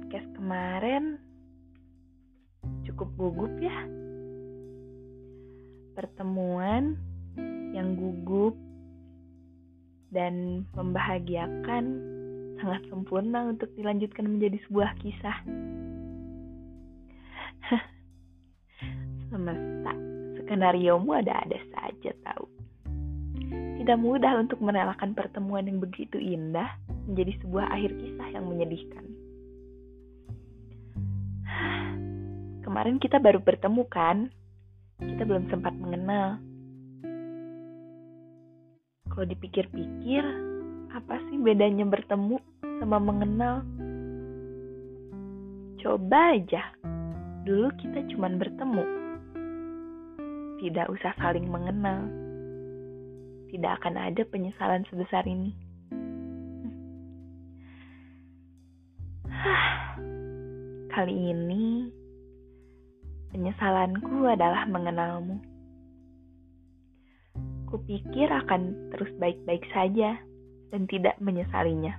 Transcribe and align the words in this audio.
podcast 0.00 0.32
kemarin 0.32 1.20
cukup 2.88 3.12
gugup 3.20 3.52
ya. 3.60 3.84
Pertemuan 5.92 6.96
yang 7.76 8.00
gugup 8.00 8.56
dan 10.08 10.64
membahagiakan 10.72 11.84
sangat 12.64 12.80
sempurna 12.88 13.52
untuk 13.52 13.68
dilanjutkan 13.76 14.24
menjadi 14.24 14.56
sebuah 14.64 14.96
kisah. 15.04 15.36
Semesta, 19.28 19.92
skenariomu 20.40 21.12
ada-ada 21.12 21.60
saja 21.76 22.16
tahu. 22.24 22.48
Tidak 23.84 24.00
mudah 24.00 24.48
untuk 24.48 24.64
merelakan 24.64 25.12
pertemuan 25.12 25.68
yang 25.68 25.76
begitu 25.76 26.16
indah 26.16 26.72
menjadi 27.04 27.36
sebuah 27.44 27.68
akhir 27.68 28.00
kisah 28.00 28.28
yang 28.32 28.48
menyedihkan. 28.48 29.20
Kemarin 32.70 33.02
kita 33.02 33.18
baru 33.18 33.42
bertemu 33.42 33.82
kan? 33.90 34.30
Kita 35.02 35.26
belum 35.26 35.50
sempat 35.50 35.74
mengenal. 35.74 36.38
Kalau 39.10 39.26
dipikir-pikir, 39.26 40.22
apa 40.94 41.18
sih 41.26 41.42
bedanya 41.42 41.82
bertemu 41.82 42.38
sama 42.78 43.02
mengenal? 43.02 43.66
Coba 45.82 46.38
aja, 46.38 46.70
dulu 47.42 47.74
kita 47.74 48.06
cuma 48.14 48.30
bertemu. 48.38 48.86
Tidak 50.62 50.86
usah 50.94 51.10
saling 51.18 51.50
mengenal. 51.50 52.06
Tidak 53.50 53.72
akan 53.82 53.98
ada 53.98 54.22
penyesalan 54.30 54.86
sebesar 54.86 55.26
ini. 55.26 55.50
Kali 60.94 61.34
ini, 61.34 61.98
penyesalanku 63.30 64.26
adalah 64.26 64.66
mengenalmu. 64.66 65.38
Kupikir 67.70 68.26
akan 68.26 68.90
terus 68.90 69.10
baik-baik 69.22 69.62
saja 69.70 70.18
dan 70.74 70.90
tidak 70.90 71.14
menyesalinya. 71.22 71.94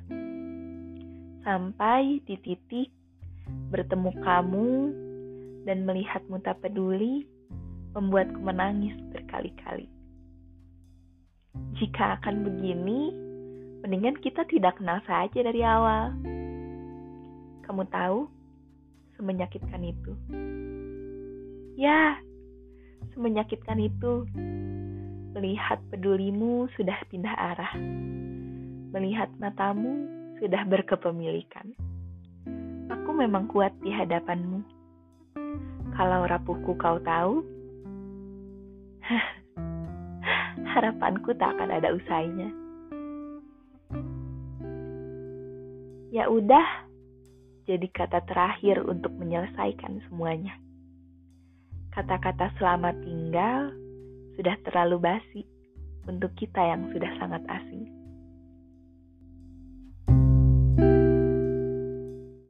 Sampai 1.47 2.19
di 2.27 2.35
titik 2.43 2.91
bertemu 3.71 4.11
kamu 4.21 4.69
dan 5.63 5.87
melihatmu 5.87 6.43
tak 6.43 6.59
peduli 6.59 7.25
membuatku 7.95 8.39
menangis 8.39 8.95
berkali-kali. 9.15 9.87
Jika 11.79 12.19
akan 12.19 12.47
begini, 12.47 13.11
mendingan 13.83 14.19
kita 14.23 14.47
tidak 14.47 14.79
kenal 14.79 14.99
saja 15.03 15.39
dari 15.39 15.61
awal. 15.63 16.15
Kamu 17.67 17.83
tahu, 17.91 18.27
semenyakitkan 19.19 19.83
itu. 19.83 20.11
Ya, 21.79 22.19
semenyakitkan 23.15 23.79
itu. 23.79 24.27
Melihat 25.31 25.79
pedulimu 25.87 26.67
sudah 26.75 26.99
pindah 27.07 27.31
arah. 27.31 27.73
Melihat 28.91 29.31
matamu 29.39 30.07
sudah 30.43 30.67
berkepemilikan. 30.67 31.71
Aku 32.91 33.15
memang 33.15 33.47
kuat 33.47 33.71
di 33.79 33.93
hadapanmu. 33.93 34.59
Kalau 35.95 36.27
rapuhku 36.27 36.75
kau 36.75 36.99
tahu, 36.99 37.39
harapanku 40.75 41.31
tak 41.39 41.55
akan 41.55 41.69
ada 41.71 41.95
usainya. 41.95 42.49
Ya 46.11 46.27
udah, 46.27 46.67
jadi 47.63 47.87
kata 47.87 48.27
terakhir 48.27 48.83
untuk 48.83 49.15
menyelesaikan 49.15 50.03
semuanya. 50.11 50.59
Kata-kata 51.91 52.55
selamat 52.55 53.03
tinggal 53.03 53.67
sudah 54.39 54.55
terlalu 54.63 55.11
basi 55.11 55.43
untuk 56.07 56.31
kita 56.39 56.63
yang 56.63 56.87
sudah 56.95 57.11
sangat 57.19 57.43
asing. 57.51 58.00